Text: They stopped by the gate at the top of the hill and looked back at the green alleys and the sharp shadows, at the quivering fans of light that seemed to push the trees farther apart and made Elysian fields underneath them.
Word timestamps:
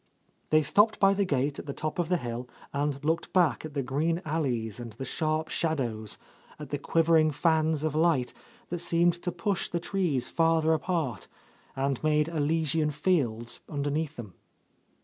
They 0.49 0.63
stopped 0.63 0.99
by 0.99 1.13
the 1.13 1.25
gate 1.25 1.59
at 1.59 1.67
the 1.67 1.75
top 1.75 1.99
of 1.99 2.09
the 2.09 2.17
hill 2.17 2.49
and 2.73 3.05
looked 3.05 3.31
back 3.33 3.63
at 3.63 3.75
the 3.75 3.83
green 3.83 4.19
alleys 4.25 4.79
and 4.79 4.93
the 4.93 5.05
sharp 5.05 5.49
shadows, 5.49 6.17
at 6.57 6.69
the 6.71 6.79
quivering 6.79 7.29
fans 7.29 7.83
of 7.83 7.93
light 7.93 8.33
that 8.69 8.79
seemed 8.79 9.13
to 9.21 9.31
push 9.31 9.69
the 9.69 9.79
trees 9.79 10.27
farther 10.27 10.73
apart 10.73 11.27
and 11.75 12.03
made 12.03 12.29
Elysian 12.29 12.89
fields 12.89 13.59
underneath 13.69 14.15
them. 14.15 14.33